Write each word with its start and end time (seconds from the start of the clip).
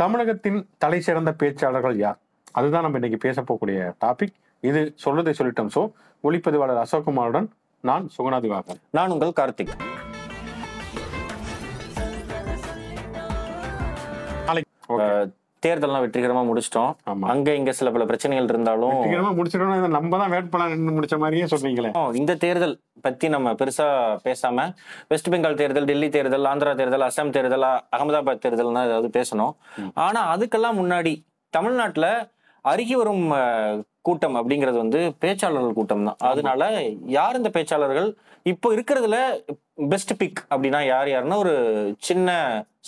தமிழகத்தின் 0.00 0.58
தலை 0.82 1.00
சிறந்த 1.00 1.30
பேச்சாளர்கள் 1.40 1.94
யார்? 1.96 2.18
அதுதான் 2.52 2.84
நம்ம 2.86 2.98
இன்னைக்கு 3.00 3.18
பேச 3.26 3.42
போகக்கூடிய 3.42 3.78
டாபிக் 4.04 4.34
இது 4.60 4.80
சொல்றதை 5.04 5.32
சொல்லிட்டோம். 5.38 5.70
சோ 5.74 5.82
ஒளிப்பதிவாளர் 6.26 6.80
அசோக்குமாருடன் 6.82 7.48
நான் 7.80 8.04
சுகுணாதிவாகன் 8.16 8.80
நான் 8.90 9.10
உங்கள் 9.14 9.32
கார்த்திக். 9.40 9.72
நாளைக்கு 14.46 14.70
தேர்தல்லாம் 15.64 16.04
வெற்றிகரமா 16.04 16.42
முடிச்சிட்டோம். 16.48 16.90
அங்க 17.32 17.48
இங்க 17.60 17.72
சில 17.78 17.90
பல 17.94 18.04
பிரச்சனைகள் 18.10 18.50
இருந்தாலும் 18.52 18.98
இதை 19.10 19.88
நம்ம 19.96 20.18
தான் 20.22 20.32
வேட்பாளர் 20.34 20.94
முடிச்ச 20.98 21.16
மாதிரியே 21.22 21.46
சொல்றீங்களே. 21.52 21.90
இந்த 22.20 22.36
தேர்தல் 22.44 22.74
பத்தி 23.06 23.26
நம்ம 23.34 23.52
பெருசா 23.60 23.86
பேசாம 24.26 24.68
வெஸ்ட் 25.12 25.30
பெங்கால் 25.34 25.58
தேர்தல் 25.62 25.88
டெல்லி 25.90 26.08
தேர்தல் 26.16 26.48
ஆந்திரா 26.52 26.74
தேர்தல் 26.80 27.06
அசாம் 27.08 27.34
தேர்தல் 27.36 27.66
அகமதாபாத் 27.96 28.44
தேர்தல் 28.44 28.76
தான் 28.78 28.88
ஏதாவது 28.90 29.10
பேசணும். 29.18 29.54
ஆனா 30.06 30.22
அதுக்கெல்லாம் 30.36 30.80
முன்னாடி 30.82 31.14
தமிழ்நாட்டுல 31.58 32.08
அருகி 32.72 32.94
வரும் 33.00 33.26
கூட்டம் 34.06 34.36
அப்படிங்கிறது 34.38 34.78
வந்து 34.82 35.00
பேச்சாளர்கள் 35.22 35.76
கூட்டம் 35.78 36.06
தான். 36.08 36.18
அதனால 36.30 36.70
யார் 37.18 37.38
இந்த 37.40 37.50
பேச்சாளர்கள்? 37.56 38.08
இப்போ 38.52 38.68
இருக்கிறதுல 38.74 39.18
பெஸ்ட் 39.92 40.12
பிக் 40.20 40.40
அப்படின்னா 40.52 40.80
யார் 40.92 41.08
யாருன்னா 41.12 41.38
ஒரு 41.44 41.54
சின்ன 42.08 42.28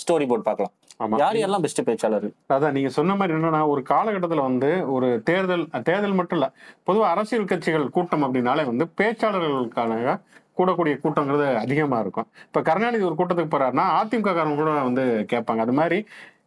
ஸ்டோரி 0.03 0.27
போர்ட் 0.31 0.49
பார்க்கலாம். 0.49 0.75
யார் 1.01 1.37
யாரெல்லாம் 1.37 1.65
பெஸ்ட் 1.65 1.81
பேச்சாளர்கள்? 1.89 2.33
அதான் 2.55 2.75
நீங்க 2.77 2.89
சொன்ன 2.89 3.15
மாதிரி 3.15 3.33
என்னன்னா 3.39 3.61
ஒரு 3.73 3.83
காலகட்டத்துல 3.89 4.43
வந்து 4.47 4.71
ஒரு 4.93 5.09
தேர்தல் 5.25 5.63
தேர்தல் 5.89 6.17
மட்டும் 6.21 6.39
இல்ல 6.39 6.47
பொதுவா 6.87 7.05
அரசியல் 7.15 7.45
கட்சிகள் 7.45 7.93
கூட்டம் 7.97 8.25
அப்படின்னாலே 8.25 8.65
வந்து 8.71 8.85
பேச்சாளர்களுக்கான 9.01 10.17
கூடக்கூடிய 10.59 10.95
கூட்டங்கிறது 11.03 11.47
அதிகமா 11.57 11.99
இருக்கும். 12.01 12.29
இப்ப 12.47 12.63
கருணாநிதி 12.63 13.05
ஒரு 13.05 13.19
கூட்டத்துக்கு 13.19 13.53
போறாருன்னா 13.53 13.85
அதிமுக 14.01 14.33
காரங்க 14.39 14.57
கூட 14.57 14.71
வந்து 14.89 15.05
கேட்பாங்க. 15.33 15.61
அது 15.67 15.73
மாதிரி 15.73 15.99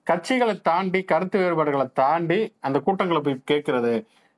கட்சிகளை 0.10 0.56
தாண்டி 0.62 1.02
கருத்து 1.04 1.40
வேறுபாடுகளை 1.40 1.88
தாண்டி 1.94 2.40
அந்த 2.60 2.78
கூட்டங்களை 2.80 3.22
போய் 3.22 3.44
கேட்கறது 3.52 3.94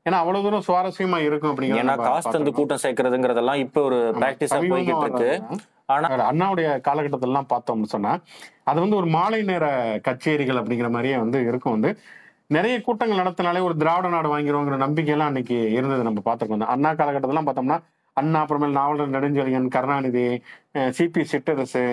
ஏன்னா 0.05 0.18
அவ்வளவு 0.21 0.43
தூரம் 0.43 0.65
சுவாரஸ்யமா 0.68 1.18
இருக்கும் 1.26 1.51
அப்படிங்கிறது 1.51 1.84
ஏன்னா 1.84 1.96
காசு 2.01 2.32
தந்து. 2.32 2.51
கூட்டம் 2.51 2.82
சேர்க்கறதுங்கிறதெல்லாம் 2.84 3.59
இப்ப 3.65 3.82
ஒரு 3.82 3.98
பிராக்டிஸா 4.18 4.57
போய்கிட்டு 4.71 5.05
இருக்கு. 5.05 5.29
ஆனா 5.85 6.07
அண்ணாவுடைய 6.32 6.68
காலகட்டத்திலாம் 6.87 7.49
பார்த்தோம்னு 7.49 7.93
சொன்னா 7.93 8.12
அது 8.63 8.79
வந்து 8.79 8.96
ஒரு 8.96 9.07
மாலை 9.07 9.40
நேர 9.43 9.65
கச்சேரிகள் 10.07 10.59
அப்படிங்கிற 10.62 10.90
மாதிரியே 10.90 11.18
வந்து 11.18 11.40
இருக்கும் 11.41 11.76
வந்து 11.77 11.90
நிறைய 12.49 12.76
கூட்டங்கள் 12.81 13.21
நடத்தினாலே 13.21 13.63
ஒரு 13.63 13.76
திராவிட 13.77 14.07
நாடு 14.09 14.29
வாங்கிடுவோங்கிற 14.34 14.77
நம்பிக்கையெல்லாம் 14.77 15.31
அன்னைக்கு 15.31 15.57
இருந்தது 15.71 16.04
நம்ம 16.04 16.21
பார்த்துருக்கோம் 16.26 16.74
அண்ணா 16.74 16.91
காலகட்டத்திலாம் 16.93 17.48
பார்த்தோம்னா 17.48 17.77
அண்ணா 18.18 18.40
அப்புறமேல் 18.43 18.77
நாவலர் 18.79 19.13
நெடுஞ்செழியன் 19.15 19.68
கருணாநிதி 19.68 20.26
சிபி 20.98 21.21
சிட்டரசு 21.31 21.85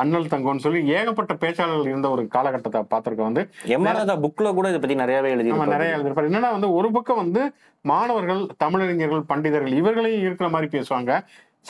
அண்ணல் 0.00 0.30
தங்கம்னு 0.30 0.64
சொல்லி 0.64 0.80
ஏகப்பட்ட 0.94 1.34
பேச்சாளர்கள் 1.42 1.90
இருந்த 1.90 2.08
ஒரு 2.14 2.22
காலகட்டத்தை 2.36 2.80
பார்த்திருக்கோம். 2.92 3.28
வந்து 3.30 3.44
எம்ஆர் 3.76 4.22
புக்ல 4.24 4.52
கூட 4.54 4.68
இதை 4.72 4.80
பத்தி 4.80 4.96
நிறையவே 5.02 5.30
எழுதி 5.34 5.52
நிறைய 5.74 5.96
எழுதிருப்பாரு 5.96 6.30
என்னன்னா 6.30 6.54
வந்து 6.56 6.70
ஒரு 6.78 6.88
பக்கம் 6.96 7.22
வந்து 7.24 7.42
மாணவர்கள் 7.84 8.40
தமிழறிஞர்கள் 8.64 9.28
பண்டிதர்கள் 9.32 9.78
இவர்களையும் 9.80 10.24
இருக்கிற 10.26 10.48
மாதிரி 10.54 10.68
பேசுவாங்க. 10.78 11.12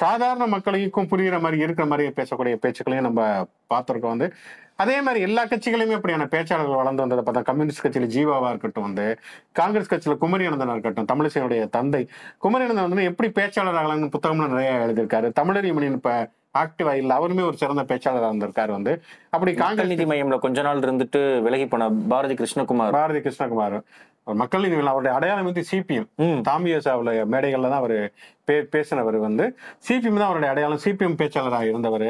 சாதாரண 0.01 0.45
மக்களுக்கும் 0.47 1.09
புரியுற 1.11 1.37
மாதிரி 1.45 1.59
இருக்கிற 1.65 1.85
மாதிரி 1.91 2.09
பேசக்கூடிய 2.19 2.57
பேச்சுக்களையும் 2.65 3.07
நம்ம 3.09 3.23
பார்த்திருக்கோம் 3.73 4.15
வந்து. 4.15 4.29
அதே 4.83 4.97
மாதிரி 5.05 5.21
எல்லா 5.27 5.43
கட்சிகளையுமே 5.45 5.97
அப்படியான 5.99 6.27
பேச்சாளர்கள் 6.35 6.81
வளர்ந்து 6.81 7.05
வந்ததை 7.05 7.23
பார்த்தா 7.27 7.47
கம்யூனிஸ்ட் 7.49 7.85
கட்சியில 7.85 8.09
ஜீவாவா 8.17 8.49
இருக்கட்டும் 8.49 8.87
வந்து 8.89 9.07
காங்கிரஸ் 9.61 9.93
கட்சியில 9.93 10.17
குமரியானந்தனா 10.25 10.75
இருக்கட்டும் 10.77 11.09
தமிழிசையுடைய 11.13 11.63
தந்தை 11.77 12.03
குமரியானந்தன் 12.45 12.89
வந்து 12.89 13.09
எப்படி 13.11 13.31
பேச்சாளர் 13.39 13.79
ஆகலாம்னு 13.81 14.13
புத்தகம்லாம் 14.17 14.55
நிறைய 14.55 14.71
எழுதியிருக்காரு. 14.87 15.31
தமிழறி 15.41 15.73
மணியன் 15.79 15.99
இப்ப 16.01 16.13
ஆக்டிவா 16.63 16.93
இல்ல 17.01 17.17
அவருமே 17.19 17.47
ஒரு 17.49 17.57
சிறந்த 17.63 17.85
பேச்சாளராக 17.91 18.31
இருந்திருக்காரு 18.33 18.73
வந்து. 18.77 18.95
அப்படி 19.35 19.55
காங்கிரஸ் 19.63 19.93
நீதி 19.93 20.07
மையம்ல 20.13 20.39
கொஞ்ச 20.47 20.63
நாள் 20.69 20.85
இருந்துட்டு 20.87 21.23
விலகி 21.47 21.67
போன 21.67 21.91
பாரதி 22.15 22.37
கிருஷ்ணகுமார். 22.43 22.95
பாரதி 23.01 23.23
கிருஷ்ணகுமார். 23.27 23.79
மக்கள் 24.41 24.63
நீதி 24.63 24.81
அவருடைய 24.91 25.13
அடையாளம் 25.19 25.47
வந்து 25.49 25.63
சிபிஎம் 25.69 26.09
தாமியசாவுல 26.49 27.13
மேடைகள்ல 27.35 27.69
தான் 27.73 27.83
அவர் 27.83 27.95
பே 28.49 28.57
பேசினவர் 28.75 29.17
வந்து. 29.25 29.45
சிபிஎம் 29.87 30.19
தான் 30.21 30.29
அவருடைய 30.29 30.51
அடையாளம். 30.53 30.81
சிபிஎம் 30.85 31.17
பேச்சாளராக 31.21 31.69
இருந்தவர். 31.71 32.05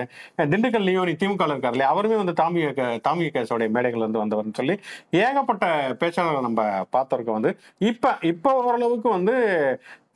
திண்டுக்கல் 0.53 0.87
லியோனி 0.89 1.12
திமுக 1.21 1.47
இருக்கார் 1.49 1.75
இல்லையா? 1.77 1.91
அவருமே 1.94 2.17
வந்து 2.23 2.34
தாமிய 2.41 2.67
தாமிய 3.06 3.28
கேசோடைய 3.37 3.69
மேடைகள் 3.77 4.03
இருந்து 4.03 4.23
வந்தவர்னு 4.23 4.59
சொல்லி 4.61 4.75
ஏகப்பட்ட 5.23 5.67
பேச்சாளர்கள் 6.03 6.47
நம்ம 6.49 6.65
பார்த்திருக்கோம் 6.97 7.39
வந்து. 7.39 7.53
இப்ப 7.91 8.15
இப்ப 8.33 8.55
ஓரளவுக்கு 8.65 9.09
வந்து 9.09 9.37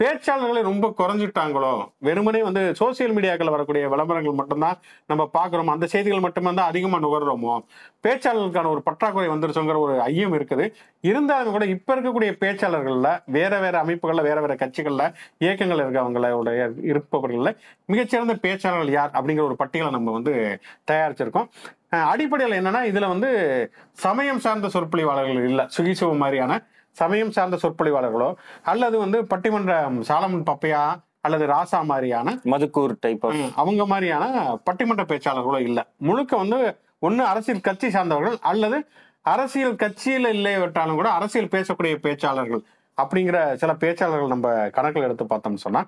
பேச்சாளர்களே 0.01 0.61
ரொம்ப 0.69 0.87
குறைஞ்சிட்டாங்களோ 0.99 1.73
வெறுமனே 2.07 2.39
வந்து 2.47 2.61
சோசியல் 2.79 3.13
மீடியாக்கள் 3.17 3.53
வரக்கூடிய 3.55 3.89
விளம்பரங்கள் 3.93 4.39
மட்டும்தான் 4.41 4.79
நம்ம 5.11 5.23
பார்க்குறோமோ? 5.37 5.73
அந்த 5.77 5.87
செய்திகள் 5.87 6.25
மட்டுமே 6.27 6.51
தான் 6.59 6.71
அதிகமாக 6.73 7.03
நுகர்றோமோ? 7.05 7.55
பேச்சாளர்களுக்கான 8.07 8.71
ஒரு 8.75 8.83
பற்றாக்குறை 8.83 9.29
வந்துருச்சுங்கிற 9.29 9.77
ஒரு 9.79 9.95
ஐயம் 10.01 10.35
இருக்குது. 10.39 10.67
இருந்தாலும் 11.11 11.55
கூட 11.57 11.67
இப்போ 11.75 11.93
இருக்கக்கூடிய 11.97 12.31
பேச்சாளர்களில் 12.45 13.11
வேற 13.37 13.53
வேற 13.59 13.75
அமைப்புகளில் 13.85 14.27
வேற 14.29 14.39
வேற 14.41 14.57
கட்சிகளில் 14.63 15.07
இயக்கங்கள் 15.45 15.85
இருக்கவங்களுடைய 15.85 16.65
இருப்பவர்களில் 16.91 17.57
மிகச்சிறந்த 17.93 18.37
பேச்சாளர்கள் 18.47 18.97
யார் 18.99 19.15
அப்படிங்கிற 19.21 19.47
ஒரு 19.51 19.59
பட்டியலை 19.63 19.93
நம்ம 19.99 20.13
வந்து 20.19 20.35
தயாரிச்சிருக்கோம். 20.91 21.49
அடிப்படையில் 22.11 22.59
என்னன்னா 22.61 22.83
இதில் 22.91 23.13
வந்து 23.15 23.31
சமயம் 24.07 24.45
சார்ந்த 24.45 24.69
சொற்பொழிவாளர்கள் 24.75 25.49
இல்லை 25.49 25.65
சுகிசுவ 25.77 26.13
மாதிரியான 26.19 26.53
சமயம் 26.97 27.31
சார்ந்த 27.31 27.57
சொற்பொழிவாளர்களோ 27.57 28.29
அல்லது 28.63 28.99
வந்து 28.99 29.19
பட்டிமன்ற 29.23 29.75
சாலமன் 30.09 30.47
பப்பையா 30.47 30.83
அல்லது 31.21 31.47
ராசா 31.47 31.85
மாதிரியான 31.85 32.29
மதுக்கூர் 32.45 32.95
டைப் 33.01 33.27
அவங்க 33.55 33.87
மாதிரியான 33.87 34.25
பட்டிமன்ற 34.67 35.05
பேச்சாளர்களோ 35.05 35.61
இல்ல. 35.61 35.81
முழுக்க 35.99 36.37
வந்து 36.37 36.59
ஒண்ணு 37.03 37.23
அரசியல் 37.25 37.61
கட்சி 37.61 37.91
சார்ந்தவர்கள் 37.91 38.39
அல்லது 38.43 38.79
அரசியல் 39.25 39.75
கட்சியில 39.75 40.33
இல்லைவிட்டாலும் 40.33 40.95
கூட 40.95 41.09
அரசியல் 41.11 41.53
பேசக்கூடிய 41.53 41.97
பேச்சாளர்கள். 42.03 42.63
அப்படிங்கிற 42.99 43.55
சில 43.55 43.73
பேச்சாளர்கள் 43.75 44.27
நம்ம 44.27 44.49
கணக்கில் 44.71 45.03
எடுத்து 45.03 45.25
பார்த்தோம்னு 45.25 45.65
சொன்னா 45.67 45.83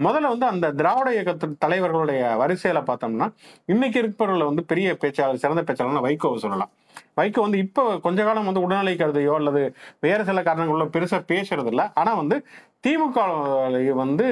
முதல்ல 0.00 0.28
வந்து 0.28 0.46
அந்த 0.46 0.66
திராவிட 0.72 1.08
இயக்கத்து 1.14 1.46
தலைவர்களுடைய 1.66 2.20
வரிசையில 2.42 2.80
பார்த்தோம்னா 2.86 3.26
இன்னைக்கு 3.66 3.98
இருப்பவர்கள் 3.98 4.44
வந்து 4.44 4.64
பெரிய 4.64 4.92
பேச்சாளர் 5.00 5.42
சிறந்த 5.44 5.62
பேச்சாளர்னா 5.62 6.04
வைகோவை 6.06 6.36
சொல்லலாம். 6.36 6.70
வைகோ 7.16 7.40
வந்து 7.40 7.58
இப்போ 7.58 7.98
கொஞ்ச 7.98 8.24
காலம் 8.24 8.44
வந்து 8.44 8.60
உடல்நிலை 8.60 8.94
கருதையோ 8.96 9.34
அல்லது 9.34 9.62
வேற 10.00 10.24
சில 10.24 10.42
காரணங்களோ 10.42 10.86
பெருசா 10.96 11.18
பேசுறது 11.32 11.66
இல்லை 11.66 11.86
ஆனா 11.94 12.14
வந்து 12.14 12.36
திமுக 12.86 13.18
வந்து 13.94 14.26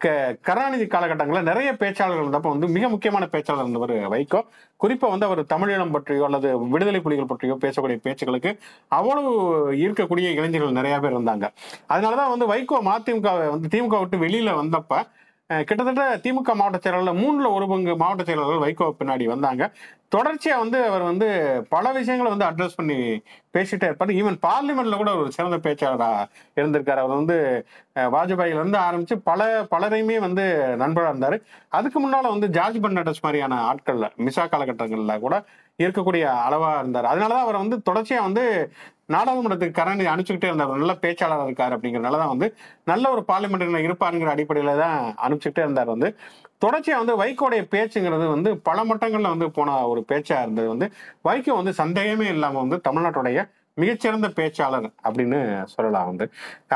கருணாநிதி 0.00 0.84
காலகட்டங்களில் 0.84 1.48
நிறைய 1.50 1.72
பேச்சாளர்கள் 1.72 2.22
இருந்தப்போ 2.24 2.48
வந்து 2.48 2.66
மிக 2.68 2.88
முக்கியமான 2.88 3.24
பேச்சாளர் 3.32 3.64
இருந்தவர் 3.64 3.92
வைகோ. 4.12 4.40
குறிப்பாக 4.76 5.12
வந்து 5.14 5.26
அவர் 5.26 5.40
தமிழீழம் 5.54 5.90
பற்றியோ 5.90 6.24
அல்லது 6.24 6.68
விடுதலை 6.68 7.00
புலிகள் 7.00 7.30
பற்றியோ 7.32 7.56
பேசக்கூடிய 7.60 7.98
பேச்சுகளுக்கு 8.04 8.50
அவ்வளவு 8.88 9.32
ஈர்க்கக்கூடிய 9.84 10.28
இளைஞர்கள் 10.38 10.78
நிறைய 10.80 10.98
பேர் 10.98 11.16
இருந்தாங்க. 11.18 11.48
அதனாலதான் 11.88 12.32
வந்து 12.34 12.48
வைகோ 12.52 12.78
மதிமுக 12.90 13.48
வந்து 13.54 13.70
திமுக 13.74 13.98
விட்டு 13.98 14.18
வெளியில 14.26 14.54
வந்தப்ப 14.62 15.02
கிட்டத்தட்ட 15.50 16.02
திமுக 16.18 16.54
மாவட்ட 16.54 16.78
செயலாளர் 16.78 17.16
மூணுல 17.16 17.52
ஒரு 17.52 17.66
பங்கு 17.68 17.96
மாவட்ட 17.96 18.24
செயலாளர்கள் 18.24 18.64
வைகோ 18.64 18.94
பின்னாடி 18.98 19.24
வந்தாங்க. 19.24 19.62
தொடர்ச்சியா 20.12 20.56
வந்து 20.58 20.84
அவர் 20.84 21.02
வந்து 21.02 21.26
பல 21.68 21.92
விஷயங்களை 21.92 22.30
வந்து 22.34 22.48
அட்ரஸ் 22.48 22.76
பண்ணி 22.76 22.96
பேசிட்டே 23.54 23.86
இருப்பாரு. 23.88 24.12
ஈவன் 24.18 24.36
பார்லிமெண்ட்ல 24.42 24.96
கூட 24.96 25.16
ஒரு 25.16 25.32
சிறந்த 25.32 25.56
பேச்சாளரா 25.58 26.10
இருந்திருக்காரு. 26.56 27.02
அவர் 27.04 27.16
வந்து 27.16 27.36
அஹ், 27.96 28.10
வாஜ்பாயில 28.12 28.58
இருந்து 28.58 28.78
ஆரம்பிச்சு 28.78 29.16
பல 29.24 29.42
பலரையுமே 29.70 30.18
வந்து 30.18 30.44
நண்பரா 30.78 31.10
இருந்தாரு. 31.10 31.38
அதுக்கு 31.72 31.98
முன்னால 32.00 32.28
வந்து 32.28 32.48
ஜார்ஜ் 32.50 32.80
பெர்னாண்டஸ் 32.80 33.22
மாதிரியான 33.22 33.54
ஆட்கள்ல 33.70 34.08
மிசா 34.20 34.44
காலகட்டங்கள்ல 34.48 35.18
கூட 35.18 35.36
இருக்கக்கூடிய 35.78 36.24
அளவா 36.44 36.78
இருந்தார். 36.78 37.06
அதனாலதான் 37.06 37.46
அவர் 37.46 37.56
வந்து 37.56 37.76
தொடர்ச்சியா 37.84 38.20
வந்து 38.22 38.44
நாடாளுமன்றத்துக்கு 39.14 39.78
கரண்டி 39.80 40.04
அனுப்பிச்சுக்கிட்டே 40.12 40.48
இருந்தார். 40.50 40.72
நல்ல 40.82 40.94
பேச்சாளர் 41.04 41.44
இருக்கார் 41.48 41.74
அப்படிங்கிறனால 41.76 42.18
தான் 42.22 42.32
வந்து 42.34 42.48
நல்ல 42.90 43.04
ஒரு 43.14 43.22
பார்லிமெண்ட் 43.30 43.86
இருப்பாருங்கிற 43.86 44.30
அடிப்படையில் 44.34 44.80
தான் 44.84 44.98
அனுப்பிச்சுக்கிட்டே 45.26 45.64
இருந்தார் 45.66 45.92
வந்து. 45.94 46.08
தொடர்ச்சியாக 46.64 47.00
வந்து 47.02 47.14
வைகோடைய 47.22 47.62
பேச்சுங்கிறது 47.74 48.26
வந்து 48.34 48.50
பல 48.68 48.78
மட்டங்களில் 48.90 49.32
வந்து 49.34 49.48
போன 49.58 49.76
ஒரு 49.92 50.02
பேச்சாக 50.10 50.44
இருந்தது 50.46 50.68
வந்து. 50.74 50.88
வைகோ 51.28 51.54
வந்து 51.60 51.74
சந்தேகமே 51.82 52.28
இல்லாமல் 52.36 52.64
வந்து 52.66 52.78
தமிழ்நாட்டுடைய 52.88 53.40
மிகச்சிறந்த 53.76 54.28
பேச்சாளர் 54.38 54.86
அப்படின்னு 55.06 55.38
சொல்லலாம் 55.74 56.08
வந்து. 56.10 56.24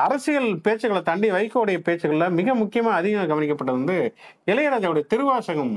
அரசியல் 0.05 0.51
பேச்சுக்களை 0.67 1.03
தாண்டி 1.09 1.29
வைகோடைய 1.37 1.79
பேச்சுகளில் 1.89 2.37
மிக 2.39 2.55
முக்கியமாக 2.61 2.99
அதிகம் 3.01 3.31
கவனிக்கப்பட்டது 3.33 3.79
வந்து 3.81 3.97
இளையராஜாவுடைய 4.53 5.05
திருவாசகம் 5.13 5.75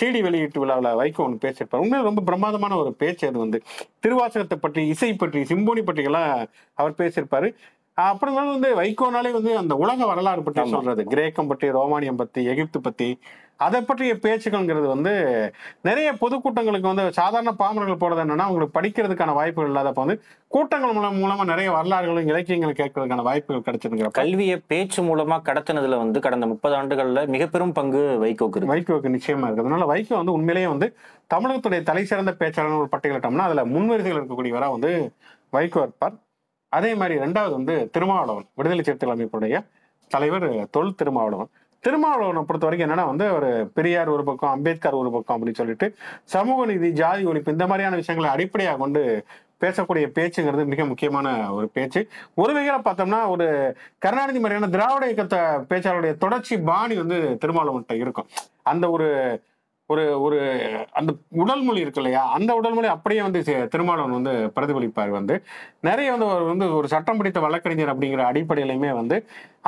சிடி 0.00 0.20
வெளியீட்டு 0.22 0.60
விழாவில் 0.60 0.98
வைகோ 0.98 1.16
ஒன்று 1.16 1.48
பேசியிருப்பார். 1.48 1.82
உண்மையில 1.84 2.02
ரொம்ப 2.02 2.20
பிரமாதமான 2.20 2.76
ஒரு 2.76 2.92
பேச்சு 2.92 3.28
அது 3.28 3.38
வந்து. 3.38 3.62
திருவாசகத்தை 4.06 4.58
பற்றி 4.60 4.86
இசை 4.86 5.14
பற்றி 5.14 5.40
சிம்போனி 5.42 5.82
பற்றியெல்லாம் 5.82 6.46
அவர் 6.74 6.98
பேசியிருப்பாரு. 6.98 7.54
அப்புறம் 7.94 8.34
வந்து 8.34 8.76
வைகோனாலே 8.76 9.30
வந்து 9.32 9.56
அந்த 9.56 9.74
உலக 9.74 10.06
வரலாறு 10.06 10.42
பற்றி. 10.42 10.70
சொல்றது. 10.70 11.04
கிரேக்கம் 11.04 11.46
பற்றி 11.46 11.70
ரோமானியம் 11.70 12.16
பத்தி 12.16 12.44
எகிப்து 12.44 12.80
பத்தி 12.80 13.18
அதை 13.64 13.78
பற்றிய 13.82 14.14
பேச்சுக்கள்ங்கிறது 14.24 14.86
வந்து 14.86 15.12
நிறைய 15.80 16.08
பொதுக்கூட்டங்களுக்கு 16.20 16.90
வந்து 16.90 17.04
சாதாரண 17.12 17.52
பாமரர்கள் 17.58 18.02
போறது 18.02 18.22
என்னன்னா 18.24 18.44
அவங்களுக்கு 18.48 18.76
படிக்கிறதுக்கான 18.76 19.34
வாய்ப்புகள் 19.38 19.70
இல்லாதப்ப 19.70 20.02
வந்து 20.04 20.16
கூட்டங்கள் 20.54 20.92
மூலம் 20.92 21.18
மூலமா 21.22 21.44
நிறைய 21.44 21.68
வரலாறுகளும் 21.72 22.30
இலக்கியங்களும் 22.32 22.78
கேட்கறதுக்கான 22.80 23.24
வாய்ப்புகள் 23.28 23.64
கிடைச்சிருக்கிறப்ப 23.66 24.20
கல்வியை 24.20 24.58
பேச்சு 24.72 25.02
மூலமா 25.02 25.38
கடத்தினதுல 25.48 25.98
வந்து 26.04 26.20
கடந்த 26.20 26.46
முப்பது 26.46 26.76
ஆண்டுகள்ல 26.76 27.26
மிக 27.26 27.46
பெரும் 27.46 27.72
பங்கு 27.72 28.02
வைகோக்கு 28.24 28.72
வைகோவுக்கு 28.74 29.14
நிச்சயமா 29.16 29.48
இருக்கு. 29.48 29.64
அதனால 29.64 29.90
வைகோ 29.94 30.14
வந்து 30.20 30.36
உண்மையிலேயே 30.38 30.70
வந்து 30.74 30.88
தமிழகத்துடைய 31.34 31.82
தலை 31.82 32.04
சிறந்த 32.04 32.34
பேச்சாளர் 32.38 32.80
ஒரு 32.82 32.90
பட்டியலிட்டோம்னா 32.96 33.46
அதுல 33.48 33.64
முன்வரிசையில் 33.74 34.18
இருக்கக்கூடியவரா 34.20 34.70
வந்து 34.76 34.92
வைகோ 35.56 35.82
இருப்பார். 35.86 36.16
அதே 36.68 36.90
மாதிரி 36.94 37.20
ரெண்டாவது 37.24 37.54
வந்து 37.60 37.74
திருமாவளவன் 37.92 38.48
விடுதலை 38.54 38.82
சிறுத்தைகள் 38.84 39.16
அமைப்புடைய 39.16 39.58
தலைவர் 40.10 40.48
தொல் 40.70 40.94
திருமாவளவன். 40.94 41.50
திருமாவளவனை 41.84 42.42
பொறுத்த 42.42 42.66
வரைக்கும் 42.66 42.88
என்னன்னா 42.88 43.04
வந்து 43.06 43.26
ஒரு 43.32 43.50
பெரியார் 43.74 44.08
ஒரு 44.08 44.24
பக்கம் 44.24 44.50
அம்பேத்கர் 44.50 45.00
ஒரு 45.02 45.10
பக்கம் 45.10 45.36
அப்படின்னு 45.36 45.60
சொல்லிட்டு 45.60 45.86
சமூக 46.24 46.64
நீதி 46.66 46.90
ஜாதி 46.92 47.24
ஒழிப்பு 47.24 47.54
இந்த 47.56 47.66
மாதிரியான 47.66 47.96
விஷயங்களை 47.96 48.30
அடிப்படையாக 48.34 48.78
கொண்டு 48.78 49.02
பேசக்கூடிய 49.62 50.06
பேச்சுங்கிறது 50.16 50.64
மிக 50.72 50.84
முக்கியமான 50.84 51.28
ஒரு 51.52 51.68
பேச்சு. 51.68 52.00
ஒரு 52.34 52.52
வகையில 52.56 52.76
பார்த்தோம்னா 52.84 53.20
ஒரு 53.28 53.46
கருணாநிதி 53.98 54.40
மாதிரியான 54.40 54.70
திராவிட 54.74 55.04
இயக்கத்தை 55.06 55.40
பேச்சாளருடைய 55.70 56.16
தொடர்ச்சி 56.16 56.56
பாணி 56.58 56.96
வந்து 56.96 57.18
திருமாவளவன்கிட்ட 57.42 57.94
இருக்கும். 58.04 58.28
அந்த 58.62 58.90
ஒரு 58.90 59.08
ஒரு 59.90 60.02
ஒரு 60.22 60.38
அந்த 60.98 61.10
உடல் 61.42 61.62
மொழி 61.66 61.82
இருக்கு 61.84 62.00
இல்லையா? 62.00 62.22
அந்த 62.36 62.50
உடல் 62.58 62.74
மொழி 62.76 62.88
அப்படியே 62.94 63.20
வந்து 63.26 63.40
திருமாவளவன் 63.72 64.16
வந்து 64.18 64.32
பிரதிபலிப்பார் 64.56 65.12
வந்து. 65.18 65.34
நிறைய 65.88 66.08
வந்து 66.14 66.26
அவர் 66.26 66.44
வந்து 66.50 66.66
ஒரு 66.78 66.88
சட்டம் 66.94 67.20
படித்த 67.20 67.38
வழக்கறிஞர் 67.46 67.92
அப்படிங்கிற 67.92 68.24
அடிப்படையிலுமே 68.30 68.90
வந்து 69.00 69.16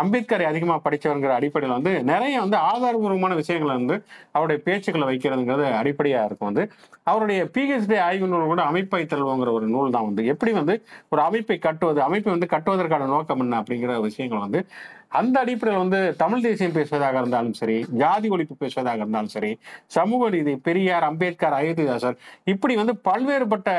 அம்பேத்கரை 0.02 0.44
அதிகமாக 0.50 0.81
படித்தவருங்கிற 0.84 1.32
அடிப்படையில் 1.38 1.76
வந்து 1.76 1.93
நிறைய 2.11 2.34
வந்து 2.44 2.56
ஆதாரபூர்வமான 2.70 3.34
விஷயங்களை 3.40 3.75
வந்து 3.81 3.96
அவருடைய 4.37 4.58
பேச்சுக்களை 4.67 5.06
வைக்கிறதுங்கிறது 5.11 5.67
அடிப்படையாக 5.81 6.28
இருக்கும் 6.28 6.50
வந்து. 6.50 6.64
அவருடைய 7.11 7.40
பிஹெச்டி 7.55 7.96
ஆய்வு 8.08 8.28
நூல் 8.32 8.50
கூட 8.52 8.62
அமைப்பை 8.70 9.02
தருவோங்கிற 9.12 9.52
ஒரு 9.58 9.67
நூல் 9.75 9.94
தான் 9.96 10.08
வந்து. 10.11 10.25
எப்படி 10.34 10.52
வந்து 10.61 10.76
ஒரு 11.08 11.22
அமைப்பை 11.28 11.58
கட்டுவது 11.69 12.00
அமைப்பை 12.08 12.32
வந்து 12.37 12.52
கட்டுவதற்கான 12.55 13.08
நோக்கம் 13.14 13.43
என்ன 13.46 13.62
அப்படிங்கிற 13.62 13.94
விஷயங்கள் 14.08 14.44
வந்து 14.46 14.62
அந்த 15.12 15.40
அடிப்படையில் 15.40 15.82
வந்து 15.82 16.00
தமிழ் 16.16 16.42
தேசியம் 16.42 16.72
பேசுவதாக 16.72 17.18
இருந்தாலும் 17.18 17.52
சரி 17.52 17.76
ஜாதி 18.02 18.28
ஒழிப்பு 18.28 18.54
பேசுவதாக 18.58 18.96
இருந்தாலும் 18.96 19.28
சரி 19.28 19.52
சமூக 19.86 20.28
நீதி 20.30 20.54
பெரியார் 20.56 21.02
அம்பேத்கர் 21.02 21.56
அயோத்திதாசர் 21.60 22.18
இப்படி 22.44 22.74
வந்து 22.74 22.94
பல்வேறுபட்ட 23.08 23.70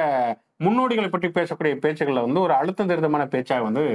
முன்னோடிகளை 0.63 1.09
பற்றி 1.09 1.29
பேசக்கூடிய 1.29 1.75
பேச்சுக்களில் 1.75 2.25
வந்து 2.25 2.41
ஒரு 2.41 2.53
அழுத்தம் 2.53 2.89
திருத்தமான 2.89 3.25
பேச்சாக 3.25 3.63
வந்து 3.63 3.85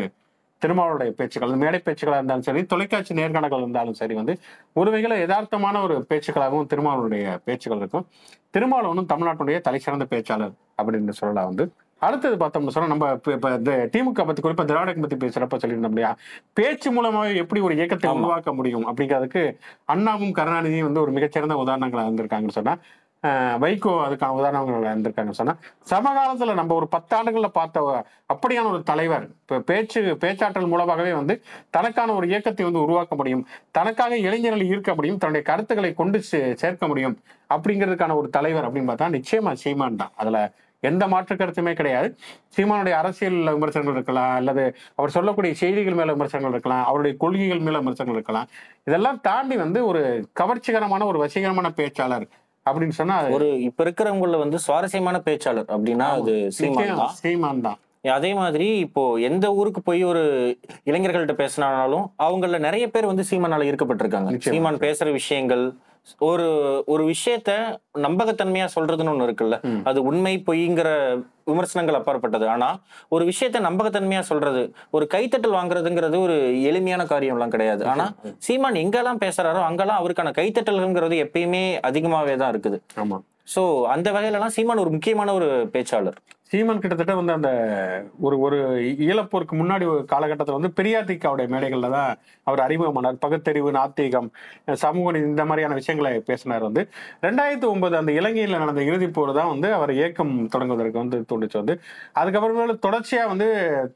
திருமாவளுடைய 0.62 1.10
பேச்சுக்கள் 1.10 1.60
மேடை 1.62 1.78
பேச்சுக்களாக 1.84 2.20
இருந்தாலும் 2.20 2.42
சரி 2.42 2.60
தொலைக்காட்சி 2.64 3.14
நேர்காணல்கள் 3.14 3.64
இருந்தாலும் 3.64 3.94
சரி 3.94 4.14
வந்து 4.14 4.34
ஒரு 4.72 4.90
வகையில் 4.90 5.20
யதார்த்தமான 5.22 5.82
ஒரு 5.82 5.96
பேச்சுக்களாகவும் 6.10 6.70
திருமாவளுடைய 6.72 7.24
பேச்சுக்கள் 7.44 7.78
இருக்கும். 7.78 8.06
திருமாவளவனும் 8.54 9.10
தமிழ்நாட்டுடைய 9.12 9.58
தலைசிறந்த 9.60 10.06
பேச்சாளர் 10.10 10.54
அப்படின்னு 10.78 11.18
சொல்லலாம் 11.20 11.50
வந்து. 11.50 11.66
அடுத்தது 12.02 12.37
பார்த்தோம்னு 12.37 12.69
சொன்னா 12.69 12.88
நம்ம 12.88 13.12
இப்ப 13.12 13.32
இப்ப 13.32 13.54
இந்த 13.54 13.88
திமுக 13.93 14.25
பத்தி 14.26 14.43
குறிப்பா 14.43 14.64
திராவிடம் 14.64 15.00
பத்தி 15.00 15.16
பேசுறப்ப 15.16 15.56
சொல்லியிருந்தோம் 15.56 15.94
இல்லையா 15.94 16.10
பேச்சு 16.52 16.88
மூலமாவே 16.93 17.34
எப்படி 17.34 17.60
ஒரு 17.60 17.75
இயக்கத்தை. 17.76 18.10
உருவாக்க 18.10 18.52
முடியும் 18.52 18.87
அப்படிங்கிறதுக்கு 18.88 19.43
அண்ணாவும் 19.84 20.34
கருணாநிதியும் 20.34 20.82
வந்து 20.82 21.00
ஒரு 21.00 21.12
மிகச்சிறந்த 21.12 21.54
உதாரணங்களா 21.54 22.06
இருந்திருக்காங்கன்னு 22.06 22.48
சொன்னா 22.50 22.75
வைகோ 23.58 23.93
அதுக்கான 24.02 24.28
உதாரணங்கள் 24.31 24.90
இருந்திருக்காங்கன்னு 24.90 25.31
சொன்னா 25.32 25.54
சமகாலத்துல 25.90 26.54
நம்ம 26.54 26.75
ஒரு 26.75 26.88
பத்தாண்டுகள்ல 26.93 27.48
பார்த்த 27.48 28.04
அப்படியான 28.34 28.70
ஒரு 28.70 28.82
தலைவர் 28.82 29.25
இப்ப 29.40 29.60
பேச்சு 29.60 30.16
பேச்சாற்றல் 30.16 30.66
மூலமாகவே 30.66 31.12
வந்து 31.12 31.34
தனக்கான 31.70 32.14
ஒரு 32.14 32.28
இயக்கத்தை 32.28 32.64
வந்து 32.64 32.82
உருவாக்க 32.82 33.14
முடியும் 33.14 33.43
தனக்காக 33.70 34.19
இளைஞர்களை 34.19 34.66
ஈர்க்க 34.70 34.94
முடியும் 34.94 35.19
தன்னுடைய 35.19 35.44
கருத்துக்களை 35.46 35.94
கொண்டு 35.94 36.20
சேர்க்க 36.54 36.87
முடியும் 36.87 37.16
அப்படிங்கிறதுக்கான 37.54 38.14
ஒரு 38.14 38.31
தலைவர் 38.31 38.69
அப்படின்னு 38.69 38.93
பார்த்தா 38.93 39.10
நிச்சயமா 39.16 39.52
சீமான் 39.64 39.96
தான் 39.96 40.14
அதுல 40.16 40.38
எந்த 40.90 41.04
மாற்று 41.12 41.34
கருத்துமே 41.40 41.72
கிடையாது. 41.80 42.08
சீமானுடைய 42.56 42.94
அரசியல் 43.02 43.38
விமர்சனங்கள் 43.56 43.96
இருக்கலாம் 43.98 44.34
அல்லது 44.40 44.64
அவர் 44.98 45.14
சொல்லக்கூடிய 45.16 45.54
செய்திகள் 45.62 45.98
மேல 46.00 46.16
விமர்சனங்கள் 46.16 46.56
இருக்கலாம் 46.56 46.84
அவருடைய 46.90 47.14
கொள்கைகள் 47.22 47.64
மேல 47.68 47.80
விமர்சனங்கள் 47.82 48.18
இருக்கலாம். 48.20 48.50
இதெல்லாம் 48.88 49.20
தாண்டி 49.28 49.58
வந்து 49.64 49.80
ஒரு 49.92 50.02
கவர்ச்சிகரமான 50.42 51.06
ஒரு 51.12 51.20
வசீகரமான 51.24 51.70
பேச்சாளர் 51.80 52.26
அப்படின்னு 52.66 52.94
சொன்னா 53.00 53.16
ஒரு 53.38 53.48
இப்ப 53.68 53.82
இருக்கிறவங்கள 53.84 54.38
வந்து 54.44 54.58
சுவாரஸ்யமான 54.66 55.16
பேச்சாளர் 55.26 55.68
அப்படின்னா 55.74 56.06
அது 56.20 56.36
சீமான் 56.60 56.96
தான். 57.00 57.12
சீமான் 57.22 57.66
தான். 57.66 57.78
அதே 58.14 58.30
மாதிரி 58.40 58.66
இப்போ 58.84 59.02
எந்த 59.28 59.46
ஊருக்கு 59.58 59.80
போய் 59.86 60.02
ஒரு 60.10 60.22
இளைஞர்கள்ட்ட 60.90 61.34
பேசினாலும் 61.40 62.04
அவங்கள 62.26 62.58
நிறைய 62.66 62.84
பேர் 62.94 63.10
வந்து 63.10 63.24
சீமானால 63.30 63.66
ஈர்க்கப்பட்டிருக்காங்க. 63.70 64.32
சீமான் 64.50 64.84
பேசுற 64.84 65.06
விஷயங்கள் 65.20 65.64
ஒரு 66.29 66.47
ஒரு 66.87 67.03
விஷயத்த 67.12 67.50
நம்பகத்தன்மையா 68.06 68.67
சொல்றதுன்னு 68.75 69.12
ஒண்ணு 69.12 69.26
இருக்குல்ல. 69.29 69.56
அது 69.85 69.99
உண்மை 70.03 70.35
பொய்ங்கிற 70.49 70.91
விமர்சனங்கள் 71.50 71.99
அப்பாற்பட்டது. 71.99 72.47
ஆனா 72.49 72.69
ஒரு 73.08 73.25
விஷயத்த 73.31 73.58
நம்பகத்தன்மையா 73.69 74.23
சொல்றது 74.31 74.62
ஒரு 74.91 75.05
கைத்தட்டல் 75.14 75.56
வாங்குறதுங்கிறது 75.58 76.19
ஒரு 76.20 76.37
எளிமையான 76.70 77.03
காரியம் 77.06 77.37
எல்லாம் 77.37 77.55
கிடையாது 77.55 77.85
ஆனா 77.93 78.06
சீமான் 78.47 78.81
எங்கெல்லாம் 78.85 79.23
பேசுறாரோ 79.25 79.62
அங்கெல்லாம் 79.69 80.00
அவருக்கான 80.03 80.32
கைத்தட்டல்ங்கிறது 80.41 81.17
எப்பயுமே 81.26 81.64
அதிகமாவே 81.91 82.37
தான் 82.37 82.53
இருக்குது. 82.55 82.81
ஆமா. 83.03 83.19
சோ 83.55 83.62
அந்த 83.94 84.08
வகையில 84.12 84.38
எல்லாம் 84.38 84.55
சீமான் 84.56 84.82
ஒரு 84.85 84.91
முக்கியமான 84.91 85.35
ஒரு 85.35 85.49
பேச்சாளர். 85.75 86.17
சீமான் 86.50 86.81
கிட்டத்தட்ட 86.82 87.14
வந்து 87.19 87.32
அந்த 87.37 87.50
ஒரு 88.26 88.37
ஒரு 88.46 88.58
ஈழப்போருக்கு 89.06 89.54
முன்னாடி 89.60 89.84
ஒரு 89.93 90.02
காலகட்டத்தில் 90.12 90.56
வந்து 90.58 90.70
பெரியார் 90.78 91.08
திக்காவுடைய 91.08 91.46
மேடைகளில் 91.52 91.94
தான் 91.96 92.10
அவர் 92.46 92.60
அறிமுகமானார். 92.66 93.19
பகுத்தறிவு 93.25 93.70
நாத்திகம் 93.78 94.28
சமூக 94.84 95.12
நீதி 95.14 95.26
இந்த 95.31 95.44
மாதிரியான 95.50 95.76
விஷயங்களை 95.81 96.12
பேசினார் 96.28 96.66
வந்து. 96.69 96.82
ரெண்டாயிரத்தி 97.26 97.69
ஒன்பது 97.72 97.96
அந்த 98.00 98.12
இலங்கையில் 98.20 98.56
நடந்த 98.62 98.82
இறுதிப் 98.90 99.16
போர் 99.16 99.32
தான் 99.40 99.50
வந்து 99.54 99.70
அவர் 99.78 99.93
இயக்கம் 99.98 100.34
தொடங்குவதற்கு 100.54 101.02
வந்து 101.02 101.19
தோணுச்சு 101.32 101.58
வந்து. 101.62 101.76
அதுக்கப்புறமேல 102.22 102.76
தொடர்ச்சியாக 102.87 103.32
வந்து 103.32 103.48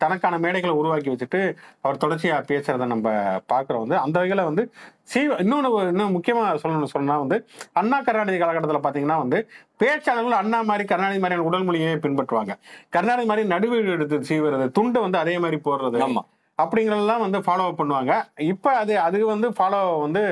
தனக்கான 0.04 0.40
மேடைகளை 0.46 0.74
உருவாக்கி 0.82 1.10
வச்சுட்டு 1.14 1.42
அவர் 1.84 2.02
தொடர்ச்சியாக 2.06 2.42
பேசுறத 2.52 2.88
நம்ம 2.94 3.08
பார்க்குறோம் 3.54 3.84
வந்து. 3.86 3.98
அந்த 4.06 4.16
வகையில் 4.22 4.48
வந்து 4.50 4.64
சீ 5.12 5.20
இன்னொன்று 5.42 5.68
இன்னும் 5.92 6.14
முக்கியமாக 6.16 6.58
சொல்லணும் 6.62 6.92
சொன்னால் 6.96 7.22
வந்து 7.22 7.36
அண்ணா 7.80 7.96
கருணாநிதி 8.06 8.38
காலகட்டத்தில் 8.42 8.84
பார்த்தீங்கன்னா 8.84 9.16
வந்து 9.22 9.38
பேச்சாளர்கள் 9.80 10.40
அண்ணா 10.40 10.58
மாதிரி 10.62 10.84
கருணாநிதி 10.84 11.20
மாதிரியான 11.20 11.46
உடல் 11.48 11.66
மொழியை 11.68 11.94
பின்பற்றுவாங்க. 12.06 12.52
கருணாநிதி 12.90 13.28
மாதிரி 13.28 13.48
நடுவீடு 13.54 13.94
எடுத்து 13.96 14.18
சீவுறது 14.30 14.66
துண்டை 14.78 15.00
வந்து 15.02 15.18
அதே 15.18 15.34
மாதிரி 15.38 15.58
போடுறது 15.68 16.00
ஆமா. 16.06 16.22
அப்படிங்கிறதெல்லாம் 16.58 17.24
வந்து 17.24 17.38
ஃபாலோ 17.38 17.66
அப் 17.68 17.78
பண்ணுவாங்க. 17.80 18.12
இப்போ 18.52 18.70
அது 18.76 18.94
அது 19.06 19.18
வந்து 19.26 19.48
ஃபாலோ 19.48 19.78
வந்து 20.00 20.22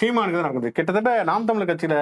சீமானுக்கு 0.00 0.38
தான் 0.38 0.46
நடக்குது. 0.46 0.70
கிட்டத்தட்ட 0.72 1.10
நாம் 1.30 1.44
தமிழர் 1.44 1.70
கட்சியில 1.70 1.96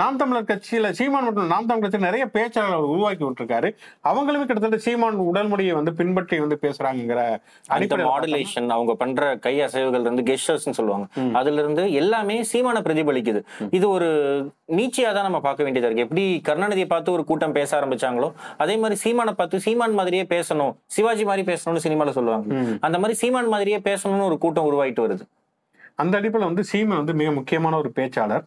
நாம் 0.00 0.18
தமிழர் 0.20 0.46
கட்சியில 0.50 0.90
சீமான் 0.98 1.24
மற்றும் 1.26 1.50
நாம் 1.52 1.66
தமிழர் 1.68 1.84
கட்சியில் 1.84 2.06
நிறைய 2.06 2.24
பேச்சாளர்கள் 2.34 2.86
உருவாக்கி 2.92 3.24
விட்டுருக்காரு. 3.24 3.68
அவங்களுமே 4.10 4.44
கிட்டத்தட்ட 4.44 4.78
சீமான் 4.84 5.18
உடல் 5.30 5.50
மொழியை 5.50 5.72
வந்து 5.78 5.92
பின்பற்றி 5.98 6.36
வந்து 6.44 6.56
பேசுறாங்கிற 6.62 7.22
அந்த 7.76 7.96
மாடுலேஷன் 8.06 8.68
அவங்க 8.76 8.92
பண்ற 9.02 9.28
கை 9.46 9.52
அசைவுகள் 9.66 10.06
இருந்து 10.06 10.24
கெஸ்டர்ஸ் 10.30 10.78
சொல்லுவாங்க. 10.78 11.06
அதுல 11.40 11.60
இருந்து 11.64 11.84
எல்லாமே 12.02 12.36
சீமான 12.52 12.80
பிரதிபலிக்குது. 12.86 13.42
இது 13.78 13.86
ஒரு 13.96 14.08
நீச்சியா 14.78 15.10
தான் 15.18 15.28
நம்ம 15.28 15.42
பார்க்க 15.48 15.66
வேண்டியதா 15.68 15.90
இருக்கு. 15.90 16.06
எப்படி 16.08 16.24
கருணாநிதியை 16.48 16.88
பார்த்து 16.94 17.14
ஒரு 17.16 17.26
கூட்டம் 17.32 17.56
பேச 17.58 17.70
ஆரம்பிச்சாங்களோ 17.80 18.30
அதே 18.64 18.78
மாதிரி 18.84 18.98
சீமானை 19.04 19.36
பார்த்து 19.42 19.62
சீமான் 19.66 19.98
மாதிரியே 20.00 20.26
பேசணும் 20.34 20.74
சிவாஜி 20.96 21.26
மாதிரி 21.32 21.46
பேசணும்னு 21.52 21.84
சினிமால 21.88 22.16
சொல்லுவாங்க. 22.18 22.48
அந்த 22.88 22.96
மாதிரி 23.04 23.20
சீமான் 23.24 23.52
மாதிரியே 23.56 23.80
பேசணும்னு 23.90 24.28
ஒரு 24.32 24.38
கூட்டம் 24.46 24.70
உருவாயிட்டு 24.72 25.06
வருது. 25.06 25.26
அந்த 26.02 26.14
அடிப்படையில் 26.18 26.50
வந்து 26.50 26.66
சீமன் 26.72 27.00
வந்து 27.00 27.20
மிக 27.22 27.30
முக்கியமான 27.38 27.76
ஒரு 27.84 27.90
பேச்சாளர். 28.00 28.44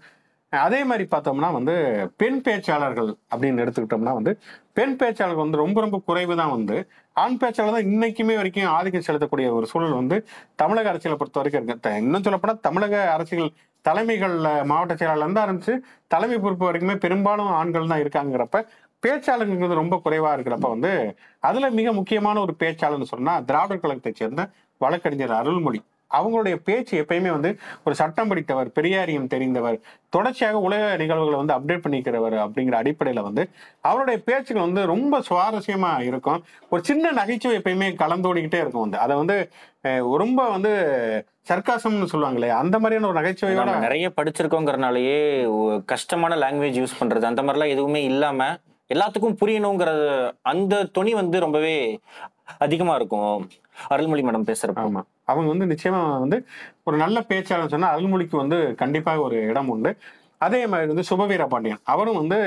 அதே 0.63 0.79
மாதிரி 0.89 1.05
பார்த்தோம்னா 1.11 1.49
வந்து 1.57 1.73
பெண் 2.17 2.39
பேச்சாளர்கள் 2.45 3.09
அப்படின்னு 3.31 3.63
எடுத்துக்கிட்டோம்னா 3.63 4.13
வந்து 4.19 4.31
பெண் 4.77 4.95
பேச்சாளர்கள் 5.01 5.45
வந்து 5.45 5.61
ரொம்ப 5.63 5.77
ரொம்ப 5.81 5.97
குறைவு 6.09 6.35
தான் 6.41 6.53
வந்து. 6.55 6.77
ஆண் 7.23 7.37
பேச்சாளர் 7.41 7.75
தான் 7.77 7.89
இன்னைக்குமே 7.91 8.35
வரைக்கும் 8.39 8.71
ஆதிக்கம் 8.77 9.07
செலுத்தக்கூடிய 9.07 9.49
ஒரு 9.57 9.67
சூழல் 9.71 9.99
வந்து 10.01 10.17
தமிழக 10.55 10.89
அரசியலை 10.89 11.17
பொறுத்த 11.17 11.39
வரைக்கும் 11.39 11.61
இருக்கு. 11.61 11.93
இன்னும் 12.03 12.25
சொல்லப்போனால் 12.27 12.63
தமிழக 12.67 12.95
அரசியல் 13.15 13.51
தலைமைகள்ல 13.85 14.49
மாவட்ட 14.71 14.93
செயலாளர்ல 14.99 15.25
இருந்து 15.25 15.45
இருந்துச்சு 15.45 15.73
தலைமை 16.07 16.37
பொறுப்பு 16.39 16.67
வரைக்குமே 16.67 16.95
பெரும்பாலும் 17.05 17.51
ஆண்கள் 17.59 17.91
தான் 17.93 18.03
இருக்காங்கிறப்ப 18.03 18.61
பேச்சாளர்கள் 19.03 19.81
ரொம்ப 19.81 19.95
குறைவா 20.05 20.29
இருக்கிறப்ப 20.35 20.69
வந்து 20.69 20.91
அதுல 21.39 21.69
மிக 21.79 21.91
முக்கியமான 21.93 22.39
ஒரு 22.39 22.55
பேச்சாளர்னு 22.63 23.11
சொன்னா 23.13 23.33
திராவிடர் 23.49 23.83
கழகத்தை 23.83 24.13
சேர்ந்த 24.13 24.43
வழக்கறிஞர் 24.81 25.39
அருள்மொழி. 25.41 25.81
அவங்களுடைய 26.17 26.55
பேச்சு 26.63 26.95
எப்பயுமே 27.01 27.29
வந்து 27.29 27.51
ஒரு 27.85 27.95
சட்டம் 27.95 28.27
படித்தவர் 28.27 28.71
பெரியாரியம் 28.75 29.31
தெரிந்தவர் 29.33 29.77
தொடர்ச்சியாக 30.09 30.57
உலக 30.57 30.95
நிகழ்வுகளை 30.97 31.37
வந்து 31.41 31.55
அப்டேட் 31.57 31.85
பண்ணிக்கிறவர் 31.85 32.35
அப்படிங்கிற 32.45 32.75
அடிப்படையில 32.81 33.21
வந்து 33.21 33.49
அவருடைய 33.81 34.21
பேச்சுகள் 34.25 34.63
வந்து 34.63 34.85
ரொம்ப 34.85 35.21
சுவாரஸ்யமா 35.29 35.99
இருக்கும். 36.01 36.43
ஒரு 36.69 36.83
சின்ன 36.83 37.11
நகைச்சுவை 37.11 37.57
எப்பயுமே 37.57 37.89
கலந்தோடிக்கிட்டே 38.03 38.61
இருக்கும் 38.63 38.81
வந்து. 38.81 38.97
அதை 38.97 39.15
வந்து 39.15 39.37
ரொம்ப 40.17 40.49
வந்து 40.49 40.71
சர்க்காசம்னு 41.49 42.07
சொல்லுவாங்களே 42.13 42.47
அந்த 42.49 42.79
மாதிரியான 42.79 43.09
ஒரு 43.11 43.19
நகைச்சுவையோட 43.19 43.79
நிறைய 43.79 44.11
படிச்சிருக்கோங்கிறனாலயே 44.15 45.19
கஷ்டமான 45.85 46.35
லாங்குவேஜ் 46.35 46.79
யூஸ் 46.79 46.97
பண்றது 46.99 47.29
அந்த 47.31 47.41
மாதிரிலாம் 47.41 47.73
எதுவுமே 47.75 48.03
இல்லாம 48.03 48.47
எல்லாத்துக்கும் 48.93 49.37
புரியணுங்கிற 49.41 49.91
அந்த 50.41 50.83
துணி 50.83 51.13
வந்து 51.13 51.39
ரொம்பவே 51.39 51.99
அதிகமா 52.57 52.95
இருக்கும். 52.95 53.49
அருள்மொழி 53.87 54.21
மேடம் 54.21 54.49
பேசுறப்போ. 54.49 54.83
ஆமா. 54.83 55.01
அவங்க 55.25 55.49
வந்து 55.53 55.67
நிச்சயமா 55.73 56.19
வந்து 56.19 56.39
ஒரு 56.83 56.97
நல்ல 56.97 57.19
பேச்சாளர் 57.29 57.73
சொன்னா 57.75 57.89
அருள்மொழிக்கு 57.97 58.35
வந்து 58.43 58.59
கண்டிப்பாக 58.75 59.25
ஒரு 59.27 59.37
இடம் 59.51 59.69
உண்டு. 59.69 59.91
அதே 60.37 60.67
மாதிரி 60.67 60.93
வந்து 60.93 61.09
சுபவீர 61.09 61.47
பாண்டியன். 61.47 61.81
அவரும் 61.83 62.19
வந்து 62.21 62.39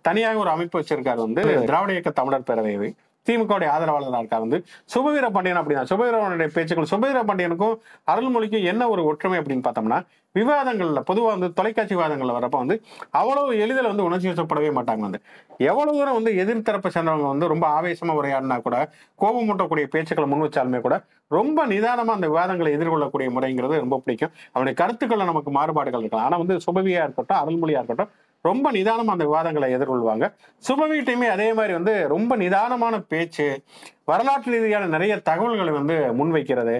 தனியாக 0.00 0.42
ஒரு 0.42 0.50
அமைப்பு 0.50 0.80
வச்சிருக்காரு 0.80 1.20
வந்து 1.26 1.42
திராவிட 1.64 1.92
இயக்க 1.92 2.10
தமிழர் 2.10 2.48
பேரவை 2.50 2.92
திமுகவுடைய 3.26 3.68
ஆதரவாளராக 3.74 4.22
இருக்கார் 4.22 4.44
வந்து 4.46 4.58
சுபவீர 4.94 5.26
பாண்டியன் 5.34 5.60
அப்படின்னா 5.60 5.84
சுபவீரனுடைய 5.90 6.50
பேச்சுக்கள் 6.56 6.90
சுபவீர 6.92 7.20
பாண்டியனுக்கும் 7.28 7.76
அருள்மொழிக்கும் 8.12 8.66
என்ன 8.72 8.88
ஒரு 8.94 9.04
ஒற்றுமை 9.10 9.38
அப்படின்னு 9.40 9.66
பார்த்தோம்னா 9.66 9.98
விவாதங்களில் 10.34 11.06
பொதுவாக 11.08 11.32
வந்து 11.34 11.48
தொலைக்காட்சி 11.58 11.94
விவாதங்களில் 11.96 12.36
வரப்ப 12.36 12.56
வந்து 12.62 12.74
அவ்வளவு 13.20 13.50
எளிதில் 13.64 13.88
வந்து 13.92 14.04
உணர்ச்சி 14.08 14.28
வசப்படவே 14.30 14.70
மாட்டாங்க 14.76 15.02
வந்து. 15.06 15.20
எவ்வளவு 15.70 15.96
தூரம் 15.98 16.18
வந்து 16.18 16.32
எதிர்த்தரப்பை 16.42 16.90
சேர்ந்தவங்க 16.96 17.26
வந்து 17.32 17.46
ரொம்ப 17.52 17.66
ஆவேசமாக 17.78 18.20
உரையாடினா 18.20 18.56
கூட 18.66 18.76
கோபம் 19.22 19.46
மூட்டக்கூடிய 19.48 19.86
பேச்சுக்களை 19.94 20.28
முன் 20.32 20.44
வச்சாலுமே 20.46 20.80
கூட 20.86 20.96
ரொம்ப 21.36 21.66
நிதானமாக 21.72 22.18
அந்த 22.18 22.28
விவாதங்களை 22.32 22.70
எதிர்கொள்ளக்கூடிய 22.76 23.28
முறைங்கிறது 23.36 23.82
ரொம்ப 23.84 23.98
பிடிக்கும். 24.04 24.32
அவனுடைய 24.54 24.76
கருத்துக்களில் 24.82 25.30
நமக்கு 25.32 25.52
மாறுபாடுகள் 25.58 26.04
இருக்கலாம். 26.04 26.26
ஆனால் 26.28 26.42
வந்து 26.44 26.56
சுபவியாக 26.66 27.06
இருக்கட்டும் 27.06 27.40
அருள்மொழியாக 27.42 27.82
இருக்கட்டும் 27.82 28.12
ரொம்ப 28.48 28.66
நிதானமாக 28.76 29.14
அந்த 29.16 29.24
விவாதங்களை 29.24 29.68
எதிர்கொள்வாங்க. 29.76 30.26
சுபவீட்டையுமே 30.68 31.28
அதே 31.36 31.48
மாதிரி 31.52 31.72
வந்து 31.78 31.94
ரொம்ப 32.14 32.36
நிதானமான 32.36 32.98
பேச்சு 33.12 33.46
வரலாற்று 34.04 34.52
ரீதியான 34.52 34.90
நிறைய 34.96 35.14
தகவல்களை 35.30 35.72
வந்து 35.72 35.96
முன்வைக்கிறது 36.20 36.76